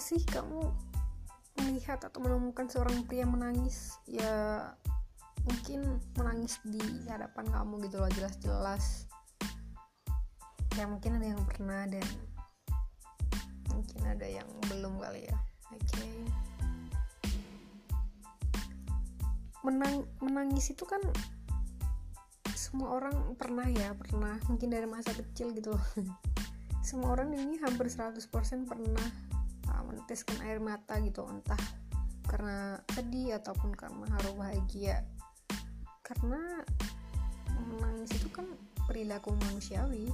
sih 0.00 0.24
kamu 0.24 0.64
melihat 1.60 2.00
atau 2.00 2.18
menemukan 2.24 2.66
seorang 2.72 3.04
pria 3.04 3.28
menangis? 3.28 4.00
Ya 4.08 4.72
mungkin 5.44 6.00
menangis 6.16 6.56
di 6.64 6.80
hadapan 7.06 7.46
kamu 7.52 7.84
gitu 7.84 8.00
loh 8.00 8.10
jelas-jelas. 8.16 9.04
Ya 10.80 10.88
mungkin 10.88 11.20
ada 11.20 11.36
yang 11.36 11.42
pernah 11.44 11.84
dan 11.84 12.06
mungkin 13.68 14.00
ada 14.08 14.26
yang 14.26 14.48
belum 14.72 14.96
kali 14.96 15.28
ya. 15.28 15.36
Oke. 15.70 15.84
Okay. 15.84 16.16
menang 19.60 20.08
menangis 20.24 20.72
itu 20.72 20.88
kan 20.88 21.04
semua 22.56 22.96
orang 22.96 23.36
pernah 23.36 23.68
ya 23.68 23.92
pernah. 23.92 24.40
Mungkin 24.48 24.72
dari 24.72 24.88
masa 24.88 25.12
kecil 25.12 25.52
gitu 25.52 25.76
loh. 25.76 25.84
Semua 26.80 27.12
orang 27.12 27.36
ini 27.36 27.60
hampir 27.60 27.92
100% 27.92 28.24
pernah 28.64 29.08
meneteskan 30.10 30.42
air 30.42 30.58
mata 30.58 30.98
gitu 31.06 31.22
entah 31.22 31.62
karena 32.26 32.82
sedih 32.98 33.38
ataupun 33.38 33.70
karena 33.78 34.10
haru 34.18 34.34
bahagia. 34.42 35.06
Karena 36.02 36.66
menangis 37.54 38.18
itu 38.18 38.26
kan 38.34 38.42
perilaku 38.90 39.30
manusiawi. 39.38 40.10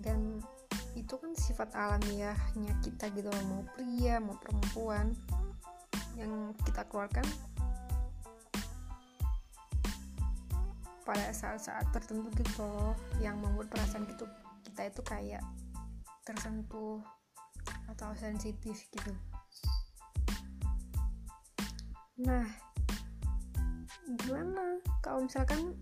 Dan 0.00 0.40
itu 0.96 1.14
kan 1.20 1.36
sifat 1.36 1.68
alamiahnya 1.76 2.72
kita 2.80 3.12
gitu 3.12 3.28
loh 3.28 3.44
mau 3.44 3.62
pria 3.76 4.16
mau 4.24 4.40
perempuan 4.40 5.12
yang 6.16 6.56
kita 6.64 6.88
keluarkan 6.88 7.28
pada 11.04 11.28
saat-saat 11.28 11.92
tertentu 11.92 12.32
gitu 12.40 12.64
loh 12.64 12.96
yang 13.20 13.36
membuat 13.36 13.68
perasaan 13.68 14.08
gitu 14.08 14.24
kita 14.78 14.94
itu 14.94 15.02
kayak 15.10 15.42
tersentuh 16.22 17.02
atau 17.90 18.14
sensitif 18.14 18.78
gitu. 18.94 19.10
Nah 22.22 22.46
gimana? 24.06 24.78
Kalau 25.02 25.26
misalkan 25.26 25.74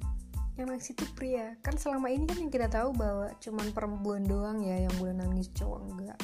yang 0.56 0.72
nangis 0.72 0.96
itu 0.96 1.04
pria 1.12 1.60
kan 1.60 1.76
selama 1.76 2.08
ini 2.08 2.24
kan 2.24 2.40
yang 2.40 2.48
kita 2.48 2.72
tahu 2.72 2.96
bahwa 2.96 3.36
cuman 3.36 3.68
perempuan 3.76 4.24
doang 4.24 4.64
ya 4.64 4.88
yang 4.88 4.94
boleh 4.96 5.12
nangis 5.12 5.52
cowok 5.52 5.80
enggak. 5.92 6.20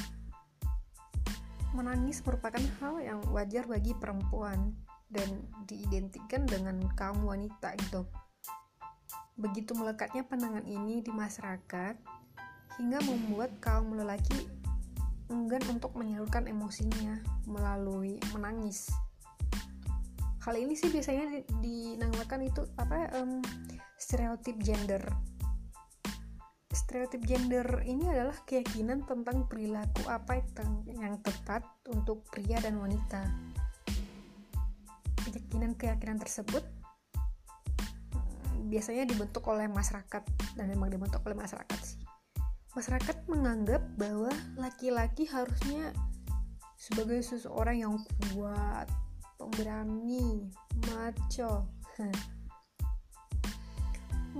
Menangis 1.77 2.25
merupakan 2.25 2.65
hal 2.81 3.05
yang 3.05 3.21
wajar 3.37 3.69
bagi 3.69 3.93
perempuan 3.93 4.73
dan 5.13 5.29
diidentikan 5.69 6.49
dengan 6.49 6.81
kaum 6.97 7.21
wanita 7.29 7.77
gitu. 7.85 8.09
Begitu 9.37 9.77
melekatnya 9.77 10.25
pandangan 10.25 10.65
ini 10.65 11.05
di 11.05 11.13
masyarakat, 11.13 12.22
hingga 12.81 12.99
membuat 13.05 13.51
kaum 13.61 13.93
lelaki 13.93 14.49
enggan 15.33 15.65
untuk 15.73 15.97
menyalurkan 15.97 16.45
emosinya 16.45 17.21
melalui 17.49 18.21
menangis. 18.37 18.93
Hal 20.43 20.59
ini 20.59 20.75
sih 20.75 20.91
biasanya 20.91 21.47
dinamakan 21.63 22.41
itu 22.45 22.67
apa 22.77 23.09
um, 23.17 23.41
stereotip 23.97 24.59
gender. 24.61 25.01
Stereotip 26.73 27.23
gender 27.25 27.65
ini 27.87 28.11
adalah 28.11 28.37
keyakinan 28.45 29.07
tentang 29.07 29.47
perilaku 29.47 30.05
apa 30.11 30.43
yang 30.89 31.21
tepat 31.23 31.63
untuk 31.89 32.27
pria 32.29 32.59
dan 32.59 32.77
wanita. 32.83 33.23
Keyakinan-keyakinan 35.23 36.19
tersebut 36.21 36.65
biasanya 38.67 39.07
dibentuk 39.07 39.47
oleh 39.47 39.69
masyarakat 39.71 40.23
dan 40.59 40.67
memang 40.67 40.91
dibentuk 40.91 41.23
oleh 41.29 41.37
masyarakat 41.39 41.79
sih 41.81 42.02
masyarakat 42.73 43.17
menganggap 43.29 43.85
bahwa 44.01 44.33
laki-laki 44.57 45.29
harusnya 45.29 45.93
sebagai 46.81 47.21
seseorang 47.21 47.77
yang 47.85 47.95
kuat 48.33 48.89
pemberani 49.37 50.49
maco. 50.89 51.69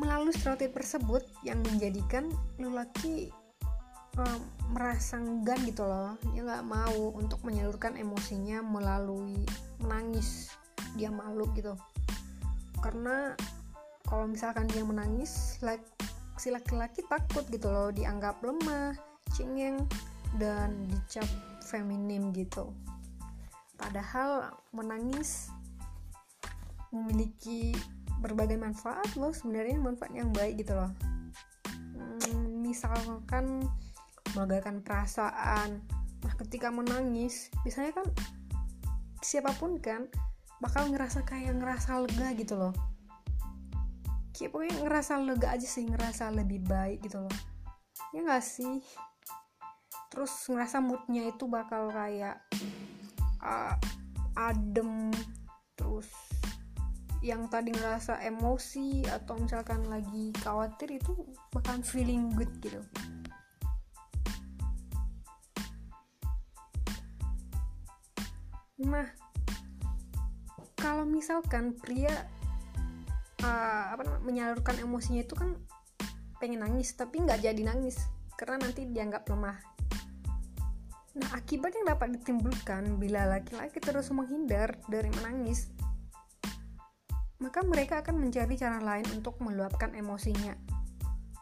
Melalui 0.01 0.33
stereotip 0.33 0.73
tersebut 0.73 1.23
yang 1.45 1.61
menjadikan 1.69 2.33
lelaki 2.57 3.29
um, 4.17 4.41
merasa 4.73 5.21
enggan 5.21 5.61
gitu 5.69 5.85
loh. 5.85 6.17
Dia 6.33 6.49
nggak 6.49 6.65
mau 6.65 7.13
untuk 7.13 7.45
menyalurkan 7.45 8.01
emosinya 8.01 8.65
melalui 8.65 9.45
menangis. 9.85 10.49
Dia 10.97 11.13
malu 11.13 11.45
gitu. 11.53 11.77
Karena 12.81 13.37
kalau 14.09 14.29
misalkan 14.29 14.65
dia 14.73 14.81
menangis 14.85 15.61
like, 15.61 15.85
si 16.43 16.51
laki-laki 16.51 17.07
takut 17.07 17.47
gitu 17.55 17.71
loh 17.71 17.95
dianggap 17.95 18.43
lemah 18.43 18.99
cengeng 19.31 19.79
dan 20.43 20.91
dicap 20.91 21.31
feminim 21.63 22.35
gitu. 22.35 22.75
Padahal 23.79 24.51
menangis 24.75 25.55
memiliki 26.91 27.71
berbagai 28.19 28.59
manfaat 28.59 29.07
loh 29.15 29.31
sebenarnya 29.31 29.79
manfaat 29.79 30.11
yang 30.19 30.35
baik 30.35 30.67
gitu 30.67 30.75
loh. 30.75 30.91
Hmm, 31.95 32.59
misalkan 32.59 33.63
melegakan 34.35 34.83
perasaan. 34.83 35.79
Nah 36.27 36.35
ketika 36.43 36.75
menangis 36.75 37.55
biasanya 37.63 37.95
kan 37.95 38.07
siapa 39.23 39.55
pun 39.63 39.79
kan 39.79 40.11
bakal 40.59 40.91
ngerasa 40.91 41.23
kayak 41.23 41.55
ngerasa 41.55 42.03
lega 42.03 42.35
gitu 42.35 42.59
loh 42.59 42.75
kayak 44.43 44.59
pokoknya 44.59 44.75
ngerasa 44.83 45.23
lega 45.23 45.55
aja 45.55 45.69
sih 45.71 45.87
ngerasa 45.87 46.35
lebih 46.35 46.67
baik 46.67 47.07
gitu 47.07 47.23
loh. 47.23 47.37
Ya 48.11 48.27
gak 48.27 48.43
sih? 48.43 48.83
Terus 50.11 50.35
ngerasa 50.51 50.83
moodnya 50.83 51.31
itu 51.31 51.47
bakal 51.47 51.95
kayak 51.95 52.43
uh, 53.39 53.79
adem. 54.35 55.15
Terus 55.79 56.11
yang 57.23 57.47
tadi 57.47 57.71
ngerasa 57.71 58.19
emosi 58.19 59.07
atau 59.07 59.39
misalkan 59.39 59.87
lagi 59.87 60.35
khawatir 60.43 60.99
itu 60.99 61.15
bakalan 61.55 61.87
feeling 61.87 62.35
good 62.35 62.51
gitu. 62.59 62.83
Nah 68.83 69.07
kalau 70.75 71.07
misalkan 71.07 71.79
pria 71.79 72.11
uh, 73.43 73.85
apa 73.93 74.03
namanya 74.07 74.23
menyalurkan 74.23 74.79
emosinya 74.81 75.27
itu 75.27 75.35
kan 75.35 75.59
pengen 76.39 76.63
nangis 76.67 76.95
tapi 76.95 77.23
nggak 77.23 77.43
jadi 77.43 77.63
nangis 77.63 77.99
karena 78.39 78.63
nanti 78.63 78.89
dianggap 78.89 79.27
lemah. 79.31 79.59
Nah 81.13 81.29
akibat 81.37 81.77
yang 81.77 81.93
dapat 81.93 82.19
ditimbulkan 82.19 82.97
bila 82.97 83.29
laki-laki 83.29 83.79
terus 83.79 84.09
menghindar 84.11 84.75
dari 84.89 85.13
menangis 85.21 85.69
maka 87.43 87.59
mereka 87.67 88.07
akan 88.07 88.23
mencari 88.23 88.55
cara 88.55 88.79
lain 88.79 89.03
untuk 89.11 89.35
meluapkan 89.43 89.91
emosinya. 89.99 90.55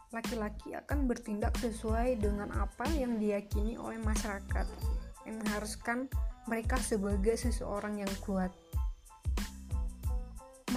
Laki-laki 0.09 0.73
akan 0.73 1.05
bertindak 1.05 1.53
sesuai 1.61 2.17
dengan 2.17 2.49
apa 2.57 2.89
yang 2.89 3.21
diyakini 3.21 3.77
oleh 3.77 4.01
masyarakat 4.01 4.65
yang 5.29 5.35
mengharuskan 5.45 6.09
mereka 6.49 6.81
sebagai 6.81 7.37
seseorang 7.37 8.01
yang 8.01 8.11
kuat 8.25 8.49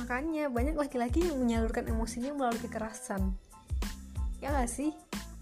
makanya 0.04 0.53
banyak 0.53 0.76
laki-laki 0.76 1.25
yang 1.25 1.41
menyalurkan 1.41 1.88
emosinya 1.88 2.37
melalui 2.37 2.60
kekerasan. 2.60 3.32
Ya 4.37 4.53
gak 4.53 4.69
sih? 4.69 4.92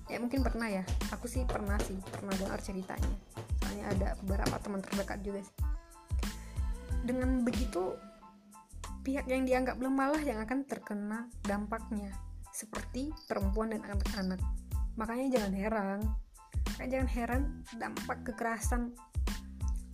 Ya 0.07 0.23
mungkin 0.23 0.47
pernah 0.47 0.71
ya. 0.71 0.87
Aku 1.11 1.27
sih 1.27 1.43
pernah 1.43 1.75
sih. 1.83 1.99
Pernah 1.99 2.31
dengar 2.39 2.63
ceritanya. 2.63 3.11
Soalnya 3.59 3.91
ada 3.91 4.09
beberapa 4.23 4.55
teman 4.63 4.79
terdekat 4.79 5.19
juga 5.27 5.43
sih. 5.43 5.57
Dengan 7.03 7.43
begitu 7.43 7.99
pihak 9.03 9.27
yang 9.27 9.43
dianggap 9.43 9.83
lemah 9.83 10.15
lah 10.15 10.23
yang 10.23 10.39
akan 10.39 10.63
terkena 10.63 11.27
dampaknya. 11.43 12.15
Seperti 12.55 13.11
perempuan 13.27 13.75
dan 13.75 13.83
anak-anak. 13.83 14.39
Makanya 14.95 15.43
jangan 15.43 15.53
heran. 15.59 16.01
Makanya 16.71 16.91
jangan 16.95 17.11
heran 17.11 17.43
dampak 17.83 18.19
kekerasan 18.31 18.95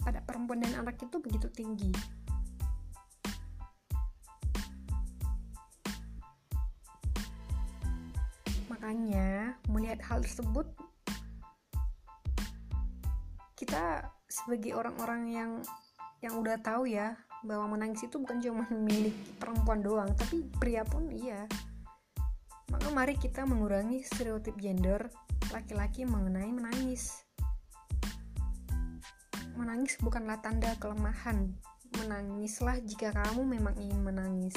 pada 0.05 0.21
perempuan 0.21 0.61
dan 0.61 0.77
anak 0.77 1.01
itu 1.01 1.17
begitu 1.25 1.49
tinggi 1.49 2.18
Makanya, 8.79 9.59
melihat 9.67 9.99
hal 10.07 10.23
tersebut, 10.23 10.71
kita 13.59 14.07
sebagai 14.31 14.79
orang-orang 14.79 15.35
yang 15.35 15.51
yang 16.23 16.39
udah 16.39 16.63
tahu 16.63 16.87
ya 16.87 17.19
bahwa 17.43 17.75
menangis 17.75 18.07
itu 18.07 18.23
bukan 18.23 18.39
cuma 18.39 18.71
milik 18.87 19.19
perempuan 19.43 19.83
doang, 19.83 20.15
tapi 20.15 20.47
pria 20.63 20.87
pun 20.87 21.11
iya. 21.11 21.51
Maka 22.71 22.87
mari 22.95 23.19
kita 23.19 23.43
mengurangi 23.51 24.07
stereotip 24.07 24.55
gender 24.63 25.11
laki-laki 25.51 26.07
mengenai 26.07 26.55
menangis. 26.55 27.27
Menangis 29.59 29.99
bukanlah 29.99 30.39
tanda 30.39 30.79
kelemahan. 30.79 31.51
Menangislah 31.99 32.79
jika 32.87 33.11
kamu 33.11 33.43
memang 33.59 33.75
ingin 33.75 34.07
menangis. 34.07 34.55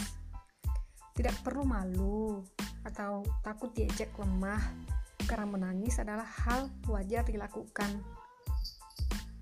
Tidak 1.17 1.41
perlu 1.41 1.65
malu, 1.65 2.45
atau 2.85 3.21
takut 3.45 3.69
diajak 3.73 4.09
lemah 4.17 4.61
karena 5.29 5.45
menangis 5.45 6.01
adalah 6.01 6.25
hal 6.25 6.69
wajar 6.89 7.21
dilakukan. 7.23 8.01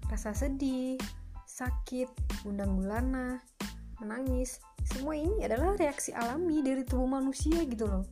Rasa 0.10 0.34
sedih, 0.34 1.00
sakit, 1.46 2.10
undang 2.46 2.78
gulana, 2.80 3.40
menangis, 4.02 4.60
semua 4.84 5.14
ini 5.14 5.46
adalah 5.46 5.78
reaksi 5.78 6.16
alami 6.16 6.66
dari 6.66 6.82
tubuh 6.82 7.06
manusia 7.06 7.62
gitu 7.68 7.86
loh. 7.86 8.06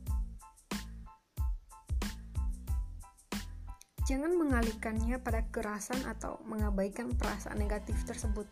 Jangan 4.08 4.40
mengalihkannya 4.40 5.20
pada 5.20 5.44
kerasan 5.52 6.00
atau 6.08 6.40
mengabaikan 6.48 7.12
perasaan 7.12 7.60
negatif 7.60 8.00
tersebut. 8.08 8.48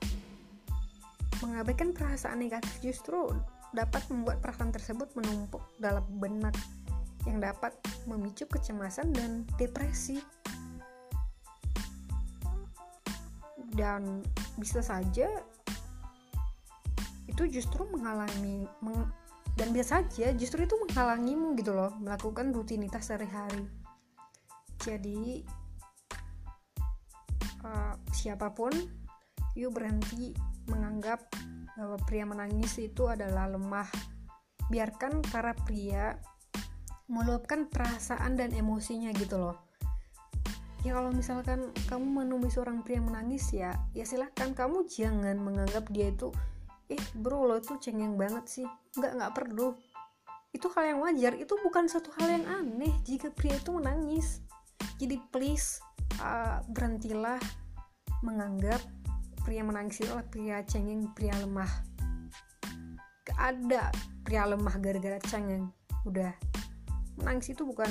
Mengabaikan 1.40 1.96
perasaan 1.96 2.44
negatif 2.44 2.76
justru 2.84 3.32
dapat 3.74 4.02
membuat 4.12 4.38
perasaan 4.44 4.70
tersebut 4.70 5.10
menumpuk 5.18 5.62
dalam 5.80 6.04
benak 6.20 6.54
yang 7.26 7.42
dapat 7.42 7.74
memicu 8.06 8.46
kecemasan 8.46 9.10
dan 9.10 9.42
depresi. 9.58 10.22
Dan 13.76 14.24
bisa 14.56 14.80
saja 14.80 15.28
itu 17.26 17.42
justru 17.50 17.84
menghalangi 17.90 18.64
meng, 18.80 19.10
dan 19.58 19.68
biasa 19.74 20.00
saja 20.04 20.32
justru 20.32 20.64
itu 20.64 20.72
menghalangimu 20.88 21.52
gitu 21.60 21.76
loh 21.76 21.92
melakukan 22.00 22.54
rutinitas 22.54 23.12
sehari-hari. 23.12 23.68
Jadi 24.80 25.44
uh, 27.66 27.94
siapa 28.14 28.54
pun 28.54 28.72
yuk 29.58 29.74
berhenti 29.74 30.32
menganggap 30.70 31.26
bahwa 31.76 31.96
pria 32.08 32.24
menangis 32.24 32.80
itu 32.80 33.06
adalah 33.06 33.50
lemah. 33.50 33.88
Biarkan 34.72 35.22
para 35.30 35.54
pria 35.54 36.16
meluapkan 37.06 37.70
perasaan 37.70 38.34
dan 38.34 38.50
emosinya 38.50 39.14
gitu 39.14 39.38
loh. 39.38 39.56
Ya 40.82 40.94
kalau 40.94 41.10
misalkan 41.10 41.74
kamu 41.90 42.22
menemui 42.22 42.50
seorang 42.50 42.82
pria 42.86 43.02
menangis 43.02 43.50
ya 43.50 43.74
ya 43.90 44.06
silahkan 44.06 44.54
kamu 44.54 44.86
jangan 44.86 45.34
menganggap 45.34 45.90
dia 45.90 46.14
itu 46.14 46.30
eh 46.86 47.02
bro 47.18 47.42
lo 47.42 47.58
tuh 47.58 47.78
cengeng 47.82 48.14
banget 48.14 48.46
sih. 48.46 48.66
Nggak 48.98 49.12
nggak 49.18 49.32
perlu. 49.34 49.74
Itu 50.54 50.70
hal 50.74 50.94
yang 50.94 50.98
wajar. 51.02 51.34
Itu 51.34 51.58
bukan 51.62 51.90
satu 51.90 52.10
hal 52.18 52.40
yang 52.40 52.46
aneh 52.46 52.94
jika 53.02 53.30
pria 53.34 53.58
itu 53.58 53.70
menangis. 53.74 54.42
Jadi 54.96 55.18
please 55.28 55.82
uh, 56.22 56.62
berhentilah 56.70 57.38
menganggap 58.24 58.80
pria 59.46 59.62
menangis 59.62 60.02
itu 60.02 60.10
adalah 60.10 60.26
pria 60.26 60.58
cengeng 60.66 61.06
pria 61.14 61.30
lemah. 61.38 61.70
Gak 63.22 63.38
ada 63.38 63.94
pria 64.26 64.42
lemah 64.42 64.74
gara-gara 64.82 65.22
cengeng. 65.30 65.70
Udah. 66.02 66.34
Menangis 67.22 67.54
itu 67.54 67.62
bukan 67.62 67.86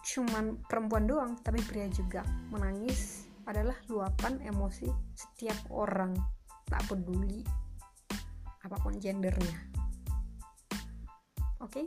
cuman 0.00 0.56
perempuan 0.64 1.04
doang 1.04 1.36
tapi 1.44 1.60
pria 1.68 1.84
juga. 1.92 2.24
Menangis 2.48 3.28
adalah 3.44 3.76
luapan 3.92 4.40
emosi 4.40 4.88
setiap 5.12 5.60
orang. 5.68 6.16
Tak 6.64 6.88
peduli 6.88 7.44
apa 8.64 8.80
pun 8.80 8.96
gendernya. 8.96 9.60
Oke? 11.60 11.84
okay? 11.84 11.86